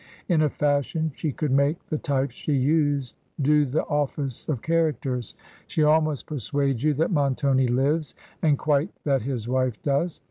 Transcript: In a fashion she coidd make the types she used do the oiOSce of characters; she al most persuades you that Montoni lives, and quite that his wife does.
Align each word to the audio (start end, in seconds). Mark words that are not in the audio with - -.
In 0.27 0.41
a 0.41 0.49
fashion 0.49 1.11
she 1.13 1.31
coidd 1.31 1.51
make 1.51 1.85
the 1.85 1.97
types 1.99 2.33
she 2.33 2.53
used 2.53 3.15
do 3.39 3.65
the 3.67 3.83
oiOSce 3.83 4.49
of 4.49 4.63
characters; 4.63 5.35
she 5.67 5.83
al 5.83 6.01
most 6.01 6.25
persuades 6.25 6.83
you 6.83 6.95
that 6.95 7.11
Montoni 7.11 7.67
lives, 7.67 8.15
and 8.41 8.57
quite 8.57 8.89
that 9.03 9.21
his 9.21 9.47
wife 9.47 9.79
does. 9.83 10.19